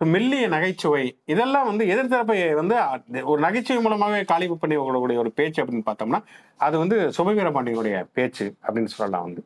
மெல்லிய 0.00 0.46
நகைச்சுவை 0.48 1.02
இதெல்லாம் 1.32 1.66
வந்து 1.70 1.84
எதிர்த்தரப்பை 1.92 2.36
வந்து 2.60 2.76
ஒரு 3.24 3.40
நகைச்சுவை 3.40 3.82
மூலமாகவே 3.82 4.22
காலிப்பு 4.24 4.56
பண்ணி 4.58 4.76
விடக்கூடிய 4.78 5.18
ஒரு 5.22 5.30
பேச்சு 5.32 5.58
அப்படின்னு 5.62 5.86
பார்த்தோம்னா 5.90 6.20
அது 6.66 6.78
வந்து 6.78 6.96
சுபவீர 7.18 7.50
பாண்டியனுடைய 7.56 7.98
பேச்சு 8.12 8.46
அப்படின்னு 8.66 8.92
சொல்லலாம் 8.94 9.26
வந்து. 9.28 9.42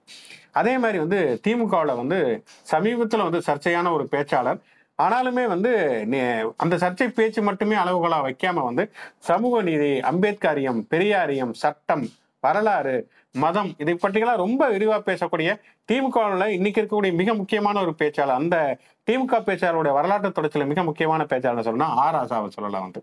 அதே 0.52 0.78
மாதிரி 0.78 0.98
வந்து 0.98 1.40
திமுகவில் 1.46 2.00
வந்து 2.02 2.18
சமீபத்தில் 2.72 3.26
வந்து 3.28 3.42
சர்ச்சையான 3.46 3.92
ஒரு 3.92 4.06
பேச்சாளர் 4.10 4.60
ஆனாலுமே 4.98 5.44
வந்து 5.46 5.70
அந்த 6.56 6.74
சர்ச்சை 6.76 7.08
பேச்சு 7.10 7.40
மட்டுமே 7.42 7.76
அளவுகளா 7.76 8.18
வைக்காம 8.26 8.64
வந்து 8.64 8.84
சமூக 9.24 9.62
நீதி 9.62 9.90
அம்பேத்கரியம் 10.10 10.80
பெரியாரியம் 10.90 11.52
சட்டம் 11.54 12.04
வரலாறு 12.42 12.96
மதம் 13.34 13.70
இதை 13.78 13.94
பற்றியெல்லாம் 13.94 14.36
ரொம்ப 14.36 14.62
விரிவா 14.68 14.98
பேசக்கூடிய 15.06 15.50
திமுகவில் 15.88 16.54
இன்னைக்கு 16.54 16.80
இருக்கக்கூடிய 16.80 17.14
மிக 17.14 17.34
முக்கியமான 17.34 17.80
ஒரு 17.80 17.92
பேச்சாளர் 17.98 18.38
அந்த 18.38 18.56
திமுக 19.08 19.40
பேச்சாளருடைய 19.46 19.92
வரலாற்று 19.92 20.36
தொடர்ச்சியில 20.36 20.66
மிக 20.66 20.82
முக்கியமான 20.82 21.24
பேச்சாளர் 21.24 21.66
சொல்லணும்னா 21.66 21.90
ஆர் 22.04 22.18
ஆசாவை 22.20 22.48
சொல்லலாம் 22.48 22.86
வந்து 22.86 23.02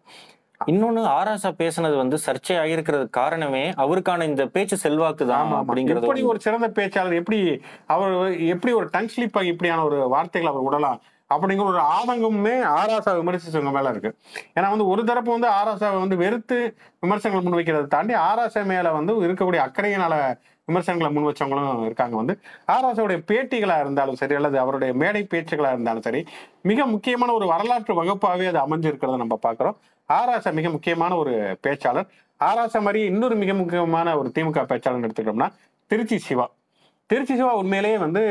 இன்னொன்னு 0.67 1.01
ஆராசா 1.13 1.49
பேசுனது 1.57 1.95
வந்து 1.97 2.17
சர்ச்சை 2.25 2.55
ஆகிருக்கிறது 2.57 3.09
காரணமே 3.11 3.63
அவருக்கான 3.77 4.25
இந்த 4.25 4.43
பேச்சு 4.47 4.75
செல்வாக்கு 4.77 5.25
தான். 5.25 5.49
அப்படிங்கிறது 5.59 6.05
எப்படி 6.05 6.23
ஒரு 6.23 6.39
சிறந்த 6.39 6.67
பேச்சாளர் 6.69 7.13
எப்படி 7.13 7.39
அவர் 7.87 8.13
எப்படி 8.47 8.73
ஒரு 8.73 8.87
டங் 8.93 9.11
ஸ்லிப் 9.13 9.39
இப்படியான 9.43 9.83
ஒரு 9.83 9.97
வார்த்தைகளை 10.07 10.51
அவர் 10.51 10.65
விடலாம் 10.65 10.99
அப்படிங்கிற 11.35 11.67
ஒரு 11.73 11.81
ஆதங்கமுமே 11.97 12.55
ஆராசா 12.77 13.11
விமர்சிச்சவங்க 13.19 13.71
மேல 13.77 13.89
இருக்கு. 13.89 14.11
ஏன்னா 14.57 14.69
வந்து 14.73 14.87
ஒரு 14.87 15.03
தரப்பு 15.03 15.31
வந்து 15.35 15.49
ஆராசாவை 15.59 15.99
வந்து 16.05 16.17
வெறுத்து 16.23 16.57
விமர்சனங்களை 16.99 17.43
முன்வைக்கிறதை 17.45 17.87
தாண்டி 17.87 18.13
ஆராசா 18.29 18.63
மேல 18.73 18.91
வந்து 18.91 19.13
இருக்கக்கூடிய 19.27 19.61
அக்கறையினால 19.67 20.15
விமர்சனங்களை 20.67 21.09
முன் 21.13 21.27
வச்சவங்களும் 21.29 21.85
இருக்காங்க 21.85 22.15
வந்து. 22.15 22.33
ஆராசாவுடைய 22.67 23.19
பேட்டிகளா 23.29 23.77
இருந்தாலும் 23.79 24.19
சரி 24.21 24.35
அல்லது 24.35 24.57
அவருடைய 24.59 24.91
மேடை 24.93 25.23
பேச்சுகளா 25.33 25.71
இருந்தாலும் 25.75 26.05
சரி 26.07 26.21
மிக 26.61 26.85
முக்கியமான 26.85 27.33
ஒரு 27.33 27.47
வரலாற்று 27.47 27.93
வகுப்பாகவே 28.01 28.47
அது 28.51 28.61
அமைஞ்சிருக்கிறத 28.65 29.17
நம்ம 29.23 29.37
பார்க்குறோம். 29.47 29.77
ஆராசா 30.09 30.51
மிக 30.59 30.69
முக்கியமான 30.69 31.15
ஒரு 31.15 31.33
பேச்சாளர். 31.67 32.07
ஆராசா 32.39 32.79
மாதிரி 32.81 33.01
இன்னொரு 33.05 33.35
மிக 33.35 33.53
முக்கியமான 33.53 34.17
ஒரு 34.17 34.31
திமுக 34.35 34.63
பேச்சாளர் 34.71 35.05
எடுத்துக்கிட்டோம்னா 35.07 35.49
திருச்சி 35.91 36.17
சிவா. 36.17 36.45
திருச்சி 37.09 37.33
சிவா 37.35 37.53
உண்மையிலேயே 37.61 37.97
வந்து 37.97 38.21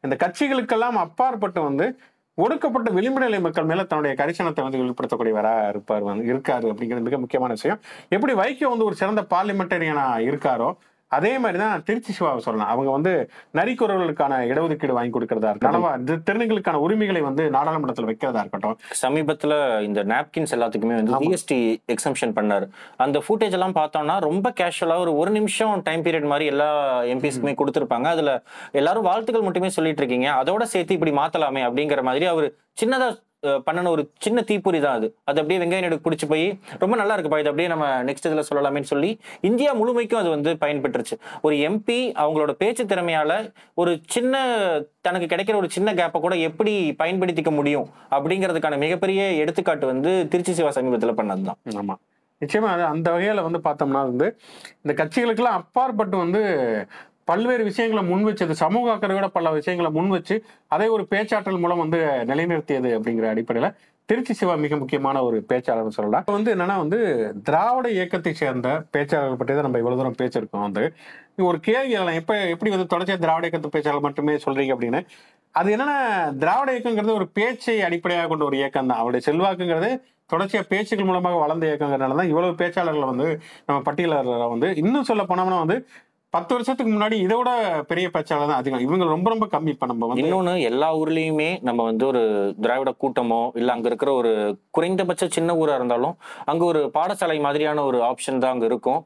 இந்த 0.00 0.14
கட்சிகளுக்கெல்லாம் 0.22 0.98
அப்பாற்பட்டு 1.04 1.60
வந்து 1.62 1.86
ஒடுக்கப்பட்ட 2.34 2.90
விளிம்பு 2.90 3.20
நிலை 3.20 3.40
மக்கள் 3.40 3.64
மேல 3.64 3.84
தன்னுடைய 3.84 4.24
கரிசனத்தை 4.24 4.62
வந்து 4.62 4.78
வெளிப்படுத்தக்கூடியவரா 4.78 5.68
இருப்பார் 5.68 6.02
வந்து 6.02 6.24
இருக்காரு 6.32 6.66
அப்படிங்கிறது 6.72 7.00
மிக 7.00 7.18
முக்கியமான 7.18 7.52
விஷயம். 7.52 7.80
எப்படி 8.08 8.32
வைகோ 8.32 8.68
வந்து 8.68 8.84
ஒரு 8.84 8.94
சிறந்த 8.94 9.22
பார்லிமெண்டரியனா 9.22 10.06
இருக்காரோ 10.28 10.68
அதே 11.08 11.38
மாதிரி 11.38 11.58
தான் 11.58 11.82
திருச்சி 11.82 12.12
சிவாவை 12.12 12.36
சொல்லலாம். 12.38 12.70
அவங்க 12.70 12.90
வந்து 12.90 13.30
நரிக்குறவர்களுக்கான 13.54 14.46
இடஒதுக்கீடு 14.46 14.86
வாங்கி 14.86 15.18
கொடுக்கறதா 15.18 15.50
இருக்கட்டும். 15.50 15.84
நலவா- 15.84 16.10
தி- 16.10 16.18
திருநங்கைகளுக்கான 16.30 16.72
உரிமைகளை 16.72 17.20
வந்து 17.20 17.50
நாடாளுமன்றத்தில் 17.50 18.06
வைக்கிறதா 18.06 18.38
இருக்கட்டும். 18.38 18.78
சமீபத்துல 19.02 19.82
இந்த 19.82 20.04
நாப்கின்ஸ் 20.04 20.50
எல்லாத்துக்குமே 20.50 20.94
வந்து 20.94 21.12
ஜிஎஸ்டி 21.12 21.76
எக்ஸம்ஷன் 21.92 22.32
பண்ணாரு. 22.32 22.68
அந்த 22.96 23.22
ஃபுட்டேஜ் 23.28 23.52
எல்லாம் 23.52 23.74
பார்த்தோம்னா 23.74 24.20
ரொம்ப 24.20 24.52
கேஷுவலா 24.60 24.98
ஒரு 24.98 25.16
ஒரு 25.16 25.30
நிமிஷம் 25.30 25.80
டைம் 25.82 26.02
பீரியட் 26.02 26.26
மாதிரி 26.26 26.46
எல்லா 26.46 27.02
எம்பிஸ்க்குமே 27.02 27.54
கொடுத்துருப்பாங்க. 27.58 28.04
அதுல 28.04 28.42
எல்லாரும் 28.72 29.02
வாழ்த்துக்கள் 29.02 29.44
மட்டுமே 29.44 29.68
சொல்லிட்டு 29.68 30.06
இருக்கீங்க. 30.06 30.42
அதோட 30.42 30.62
சேர்த்து 30.62 30.94
இப்படி 30.94 31.10
மாத்தலாமே 31.12 31.62
அப்படிங்கிற 31.62 32.02
மாதிரி 32.02 32.24
அவர் 32.24 32.52
சின்னதா 32.84 33.02
அஹ், 33.04 33.23
பண்ணன 33.66 33.90
ஒரு 33.90 34.02
சின்ன 34.18 34.42
தீப்பொறி 34.42 34.80
தான் 34.80 34.94
அது. 34.94 35.14
அது 35.24 35.40
அப்படியே 35.40 35.60
வெங்காய 35.60 35.80
நடுக்கு 35.80 36.06
பிடிச்சி 36.06 36.26
போய் 36.26 36.46
ரொம்ப 36.78 36.96
நல்லா 36.96 37.16
இருக்குப்பா 37.16 37.38
இது 37.38 37.48
அப்படியே 37.48 37.68
நம்ம 37.68 37.86
நெக்ஸ்ட் 38.02 38.28
இதுல 38.28 38.44
சொல்லலாமேன்னு 38.50 38.92
சொல்லி 38.92 39.10
இந்தியா 39.40 39.72
முழுமைக்கும் 39.72 40.18
அது 40.18 40.28
வந்து 40.28 40.52
பயன்பெற்றுச்சு. 40.60 41.16
ஒரு 41.42 41.56
எம்பி 41.68 42.12
அவங்களோட 42.16 42.50
பேச்சு 42.52 42.84
திறமையால 42.84 43.32
ஒரு 43.74 44.00
சின்ன 44.06 44.34
தனக்கு 45.00 45.26
கிடைக்கிற 45.26 45.56
ஒரு 45.56 45.70
சின்ன 45.70 45.94
கேப்பை 45.94 46.20
கூட 46.20 46.36
எப்படி 46.40 46.74
பயன்படுத்திக்க 46.98 47.50
முடியும் 47.50 47.88
அப்படிங்கிறதுக்கான 48.10 48.78
மிகப்பெரிய 48.78 49.22
எடுத்துக்காட்டு 49.34 49.86
வந்து 49.86 50.28
திருச்சி 50.28 50.54
சிவா 50.54 50.70
சமீபத்துல 50.70 51.14
பண்ணதுதான். 51.14 51.60
ஆமா. 51.76 51.96
நிச்சயமா 52.42 52.68
அது 52.68 52.84
அந்த 52.84 53.08
வகையில 53.10 53.42
வந்து 53.42 53.58
பார்த்தோம்னா 53.58 54.00
வந்து 54.04 54.26
இந்த 54.82 54.92
கட்சிகளுக்கெல்லாம் 54.94 55.58
அப்பாற்பட்டு 55.58 56.16
வந்து 56.16 56.40
பல்வேறு 57.28 57.62
விஷயங்களை 57.70 58.02
முன் 58.10 58.24
வச்சது 58.28 58.54
சமூக 58.62 58.92
அக்கறையோட 58.94 59.26
பல 59.36 59.52
விஷயங்களை 59.58 59.90
முன் 59.96 60.12
வச்சு 60.16 60.36
அதை 60.74 60.86
ஒரு 60.96 61.04
பேச்சாற்றல் 61.12 61.62
மூலம் 61.64 61.82
வந்து 61.84 61.98
நிலைநிறுத்தியது 62.30 62.90
அப்படிங்கிற 62.98 63.28
அடிப்படையில 63.32 63.68
திருச்சி 64.08 64.32
சிவா 64.38 64.54
மிக 64.62 64.76
முக்கியமான 64.76 65.18
ஒரு 65.26 65.36
பேச்சாளர் 65.50 65.94
சொல்லலாம். 65.96 66.22
இப்ப 66.24 66.32
வந்து 66.32 66.50
என்னன்னா 66.54 66.74
வந்து 66.82 66.98
திராவிட 67.46 67.86
இயக்கத்தை 67.96 68.32
சேர்ந்த 68.40 68.70
பேச்சாளர்கள் 68.94 69.38
பற்றி 69.40 69.54
தான் 69.54 69.66
நம்ம 69.66 69.80
இவ்வளவு 69.82 70.00
தூரம் 70.00 70.18
பேச்சிருக்கோம் 70.22 70.66
வந்து 70.66 70.82
ஒரு 71.50 71.60
கேள்வி 71.68 71.94
எல்லாம் 72.00 72.18
எப்ப 72.20 72.34
எப்படி 72.54 72.72
வந்து 72.74 72.90
தொடர்ச்சியா 72.92 73.16
திராவிட 73.22 73.46
இயக்கத்து 73.46 73.74
பேச்சாளர் 73.76 74.06
மட்டுமே 74.08 74.34
சொல்றீங்க 74.46 74.74
அப்படின்னு? 74.76 75.00
அது 75.54 75.68
என்னன்னா 75.76 75.96
திராவிட 76.42 76.70
இயக்கங்கிறது 76.74 77.18
ஒரு 77.20 77.28
பேச்சை 77.38 77.76
அடிப்படையாக 77.88 78.28
கொண்ட 78.32 78.44
ஒரு 78.50 78.56
இயக்கம் 78.60 78.90
தான். 78.90 79.00
அவருடைய 79.02 79.24
செல்வாக்குங்கிறது 79.28 79.90
தொடர்ச்சியா 80.32 80.62
பேச்சுகள் 80.72 81.08
மூலமாக 81.08 81.40
வளர்ந்த 81.44 81.64
இயக்கங்கிறனால 81.70 82.16
தான் 82.20 82.30
இவ்வளவு 82.32 82.60
பேச்சாளர்களை 82.60 83.06
வந்து 83.12 83.26
நம்ம 83.66 83.78
பட்டியலில் 83.88 84.50
வந்து 84.54 84.68
இன்னும் 84.82 85.08
சொல்ல 85.10 85.24
போனோம்னா 85.30 85.58
வந்து 85.64 85.76
பத்து 86.34 86.52
வருஷத்துக்கு 86.54 86.92
முன்னாடி 86.92 87.16
இதை 87.24 87.36
விட 87.38 87.50
பெரிய 87.90 88.06
பேச்சாளர் 88.14 88.48
தான் 88.50 88.60
அதிகம். 88.60 88.84
இவங்க 88.86 89.04
ரொம்ப 89.14 89.28
ரொம்ப 89.30 89.46
கம்மி. 89.46 89.70
இப்ப 89.74 89.86
நம்ம 89.86 90.06
வந்து 90.06 90.22
இன்னொன்னு 90.22 90.54
எல்லா 90.70 90.88
ஊர்லயுமே 91.00 91.50
நம்ம 91.68 91.80
வந்து 91.82 92.04
ஒரு 92.06 92.22
திராவிட 92.64 92.90
கூட்டமோ 93.02 93.42
இல்ல 93.60 93.74
அங்க 93.74 93.86
இருக்கிற 93.90 94.12
ஒரு 94.12 94.30
குறைந்தபட்ச 94.70 95.28
சின்ன 95.28 95.54
ஊரா 95.60 95.74
இருந்தாலும் 95.74 96.14
அங்க 96.52 96.64
ஒரு 96.64 96.80
பாடசாலை 96.96 97.38
மாதிரியான 97.40 97.84
ஒரு 97.84 98.00
ஆப்ஷன் 98.10 98.42
தான் 98.44 98.54
அங்க 98.54 98.66
இருக்கும். 98.70 99.00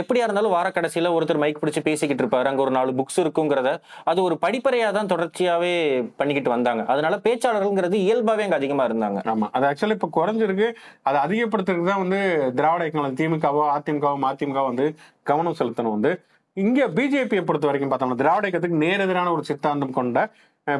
எப்படியா 0.00 0.24
இருந்தாலும் 0.24 0.54
வார 0.56 0.66
கடைசியில 0.68 1.12
ஒருத்தர் 1.16 1.40
மைக் 1.42 1.60
பிடிச்சு 1.62 1.82
பேசிக்கிட்டு 1.88 2.22
இருப்பாரு. 2.24 2.46
அங்க 2.50 2.62
ஒரு 2.62 2.70
நாலு 2.70 2.96
புக்ஸ் 3.00 3.20
இருக்குங்கிறத 3.24 3.70
அது 4.04 4.20
ஒரு 4.22 4.36
படிப்பறையா 4.44 4.88
தான் 4.98 5.10
தொடர்ச்சியாவே 5.12 5.72
பண்ணிக்கிட்டு 6.16 6.54
வந்தாங்க. 6.54 6.84
அதனால 6.86 7.16
பேச்சாளர்கள்ங்கிறது 7.26 7.98
இயல்பாவே 8.06 8.46
அங்க 8.46 8.58
அதிகமா 8.60 8.86
இருந்தாங்க. 8.90 9.20
ஆமா. 9.34 9.48
அது 9.56 9.66
ஆக்சுவலி 9.70 9.98
இப்ப 9.98 10.10
குறைஞ்சிருக்கு. 10.18 10.68
அதை 11.02 11.20
அதிகப்படுத்துறதுக்கு 11.26 11.92
தான் 11.92 12.04
வந்து 12.04 12.20
திராவிட 12.60 12.84
இயக்கங்கள் 12.86 13.18
திமுகவோ 13.22 13.64
அதிமுகவோ 13.76 14.18
மதிமுக 14.26 14.62
வந்து 14.70 14.86
கவனம் 15.22 15.58
செலுத்தணும் 15.60 15.96
வந்து. 15.98 16.12
இங்க 16.56 16.86
பிஜேபியை 16.96 17.42
பொறுத்த 17.44 17.66
வரைக்கும் 17.66 17.92
பார்த்தோம்னா 17.92 18.14
திராவிட 18.14 18.46
இயக்கத்துக்கு 18.46 18.82
நேரெதிரான 18.86 19.30
ஒரு 19.30 19.44
சித்தாந்தம் 19.44 19.90
கொண்ட 19.90 20.18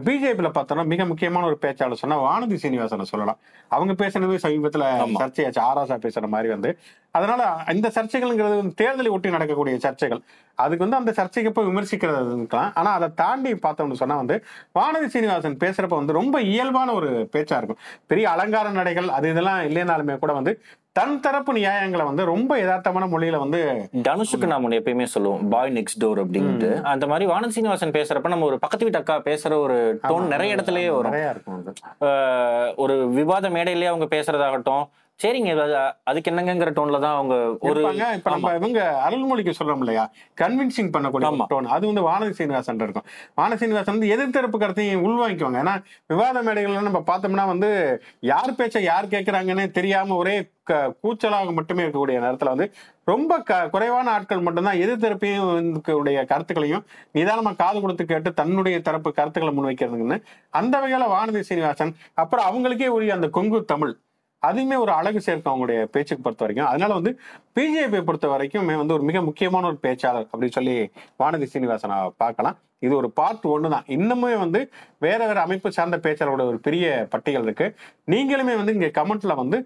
பிஜேபியில 0.06 0.48
பார்த்தோம்னா 0.56 0.82
மிக 0.86 1.04
முக்கியமான 1.04 1.46
ஒரு 1.46 1.56
பேச்சாளர் 1.60 2.00
சொன்னா 2.00 2.16
வானதி 2.22 2.56
சீனிவாசனை 2.62 3.02
சொல்லலாம். 3.02 3.38
அவங்க 3.68 3.92
பேசுனது 4.02 4.36
சமீபத்துல. 4.42 4.84
சர்ச்சையாச்சு. 5.20 5.60
ஆராசா 5.68 5.96
பேசுற 6.04 6.28
மாதிரி 6.28 6.48
வந்து. 6.48 6.70
அதனால 7.10 7.42
இந்த 7.72 7.88
சர்ச்சைகள்ங்கிறது 7.94 8.58
தேர்தலை 8.82 9.08
ஒட்டி 9.08 9.30
நடக்கக்கூடிய 9.30 9.76
சர்ச்சைகள். 9.76 10.22
அதுக்கு 10.58 10.84
வந்து 10.84 11.00
அந்த 11.00 11.12
சர்ச்சைக்கு 11.12 11.52
போய் 11.52 11.68
விமர்சிக்கிறது 11.70 12.30
இருக்கலாம் 12.36 12.70
ஆனா 12.74 12.92
அதை 12.98 13.08
தாண்டி 13.14 13.52
பார்த்தோம்னு 13.54 14.00
சொன்னா 14.02 14.16
வந்து 14.16 14.36
வானதி 14.78 15.06
சீனிவாசன் 15.06 15.60
பேசுறப்ப 15.64 16.00
வந்து 16.00 16.18
ரொம்ப 16.20 16.36
இயல்பான 16.52 16.92
ஒரு 16.92 17.10
பேச்சா 17.32 17.56
இருக்கும். 17.62 17.80
பெரிய 18.06 18.30
அலங்கார 18.30 18.70
நடைகள் 18.80 19.10
அது 19.18 19.30
இதெல்லாம் 19.30 19.60
இல்லைனாலுமே 19.70 20.18
கூட 20.18 20.32
வந்து 20.32 20.54
தன் 20.98 21.20
தரப்பு 21.20 21.52
நியாயங்களை 21.52 22.04
வந்து 22.04 22.24
ரொம்ப 22.24 22.56
யதார்த்தமான 22.56 23.04
மொழியில 23.12 23.36
வந்து 23.38 23.60
தனுஷுக்கு 24.08 24.46
நாம 24.46 24.68
ஒண்ணு 24.68 24.78
எப்பயுமே 24.80 25.06
சொல்லுவோம் 25.12 25.48
பாய் 25.48 25.72
நெக்ஸ்ட் 25.72 26.00
டோர் 26.00 26.18
அப்படின்ட்டு. 26.22 26.82
அந்த 26.82 27.06
மாதிரி 27.06 27.30
வானந்த் 27.30 27.54
சீனிவாசன் 27.56 27.90
பேசுறப்ப 27.90 28.28
நம்ம 28.28 28.44
ஒரு 28.44 28.58
பக்கத்து 28.58 28.86
வீட்டு 28.86 29.00
அக்கா 29.00 29.16
பேசுற 29.30 29.58
ஒரு 29.60 29.76
டோன் 30.02 30.26
நிறைய 30.34 30.56
இடத்துலயே 30.56 30.90
வரும். 30.96 31.16
ஒரு 32.76 32.96
விவாத 33.10 33.50
மேடையிலேயே 33.50 33.90
அவங்க 33.92 34.08
பேசுறதாகட்டும் 34.16 34.84
சரிங்க 35.22 35.50
அது- 35.56 35.92
அதுக்கு 36.04 36.30
என்னங்கிற 36.30 36.70
டோன்ல 36.70 37.00
தான் 37.00 37.14
அவங்க 37.14 37.34
ஒரு 37.60 37.80
இப்ப 38.14 38.30
நம்ம 38.30 38.52
இவங்க 38.54 38.80
அருள்மொழிக்கு 39.08 39.52
சொல்றோம் 39.58 39.78
இல்லையா? 39.78 40.04
கன்வின்சிங் 40.40 40.90
பண்ணக்கூடிய. 40.96 41.28
டோன் 41.50 41.64
அது 41.66 41.86
வந்து 41.86 42.08
வானதி 42.08 42.30
சீனிவாசன் 42.30 42.80
இருக்கும். 42.80 43.06
வானதி 43.36 43.54
சீனிவாசன் 43.54 43.98
வந்து 43.98 44.10
எதிர்த்தரப்பு 44.14 44.56
கருத்தையும் 44.56 45.04
உள்வாங்கிக்குவாங்க. 45.04 45.60
ஏன்னா 45.62 45.74
விவாத 46.06 46.42
மேடைகள்ல 46.42 46.82
நம்ம 46.82 47.02
பார்த்தோம்னா 47.06 47.46
வந்து 47.46 47.70
யார் 48.20 48.54
பேச்சை 48.54 48.82
யார் 48.82 49.06
கேட்கறாங்கன்னு 49.06 49.70
தெரியாம 49.70 50.14
ஒரே 50.14 50.36
கூச்சலாக 50.70 51.52
மட்டுமே 51.52 51.82
இருக்கக்கூடிய 51.82 52.18
நேரத்துல 52.18 52.44
வந்து 52.44 52.66
ரொம்ப 53.04 53.38
க 53.40 53.68
குறைவான 53.68 54.10
ஆட்கள் 54.10 54.40
மட்டும்தான் 54.40 54.76
எதிர்த்தரப்பையும் 54.76 55.48
இருக்கக்கூடிய 55.68 56.26
கருத்துக்களையும் 56.26 56.84
நிதானமா 57.14 57.56
காது 57.56 57.80
கொடுத்து 57.80 58.04
கேட்டு 58.04 58.34
தன்னுடைய 58.34 58.80
தரப்பு 58.80 59.12
கருத்துக்களை 59.12 59.58
முன்வைக்கிறதுன்னு. 59.58 60.18
அந்த 60.50 60.78
வகையில 60.78 61.08
வானதி 61.08 61.40
சீனிவாசன் 61.40 61.92
அப்புறம் 62.14 62.46
அவங்களுக்கே 62.46 62.86
உரிய 62.88 63.14
அந்த 63.14 63.28
கொங்கு 63.28 63.64
தமிழ். 63.64 63.94
அதுவுமே 64.48 64.76
ஒரு 64.84 64.92
அழகு 64.98 65.20
சேர்க்கும் 65.26 65.50
அவங்களுடைய 65.52 65.80
பேச்சுக்கு 65.94 66.24
பொறுத்த 66.24 66.44
வரைக்கும். 66.44 66.68
அதனால 66.70 66.92
வந்து 66.98 67.12
பிஜேபியை 67.56 68.02
பொறுத்த 68.08 68.28
வரைக்கும் 68.34 68.70
வந்து 68.82 68.96
ஒரு 68.98 69.06
மிக 69.10 69.20
முக்கியமான 69.28 69.66
ஒரு 69.72 69.78
பேச்சாளர் 69.86 70.28
அப்படின்னு 70.30 70.56
சொல்லி 70.58 70.76
வானதி 71.22 71.48
சீனிவாசனை 71.52 71.98
பார்க்கலாம். 72.22 72.56
இது 72.86 72.94
ஒரு 73.00 73.08
பார்ட் 73.18 73.44
ஒன்று 73.54 73.74
தான். 73.74 73.86
இன்னுமே 73.96 74.32
வந்து 74.44 74.60
வேற 75.06 75.20
வேற 75.30 75.38
அமைப்பு 75.46 75.68
சார்ந்த 75.76 75.98
பேச்சாளரோட 76.06 76.44
ஒரு 76.52 76.58
பெரிய 76.66 76.86
பட்டியல் 77.12 77.46
இருக்கு. 77.48 77.68
நீங்களுமே 78.14 78.56
வந்து 78.62 78.74
இங்கே 78.78 78.90
கமெண்ட்ல 78.98 79.36
வந்து 79.42 79.60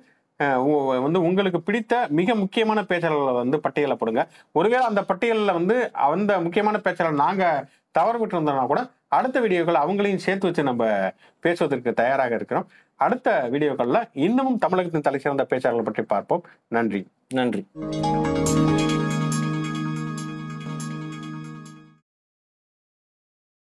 வந்து 1.05 1.19
உங்களுக்கு 1.27 1.61
பிடித்த 1.67 1.95
மிக 2.19 2.31
முக்கியமான 2.41 2.81
பேச்சாளர்களை 2.91 3.35
வந்து 3.43 3.59
பட்டியலை 3.67 3.95
போடுங்க. 4.01 4.23
ஒருவேளை 4.59 4.85
அந்த 4.91 5.03
பட்டியலில் 5.11 5.57
வந்து 5.59 5.77
அந்த 6.07 6.33
முக்கியமான 6.47 6.81
பேச்சாளர் 6.87 7.23
நாங்கள் 7.25 7.63
தவறு 7.99 8.19
விட்டு 8.21 8.37
இருந்தோம்னா 8.37 8.65
கூட 8.73 8.81
அடுத்த 9.17 9.37
வீடியோக்கள் 9.45 9.83
அவங்களையும் 9.83 10.25
சேர்த்து 10.25 10.49
வச்சு 10.49 10.63
நம்ம 10.71 10.85
பேசுவதற்கு 11.45 11.91
தயாராக 12.01 12.35
இருக்கிறோம். 12.39 12.67
அடுத்த 12.97 13.49
வீடியோக்களில் 13.53 14.09
இன்னமும் 14.13 14.59
தமிழகத்தின் 14.59 15.01
தலை 15.01 15.19
சிறந்த 15.19 15.45
பற்றி 15.83 16.03
பார்ப்போம். 16.03 16.43
நன்றி. 16.69 17.07
நன்றி. 17.29 17.67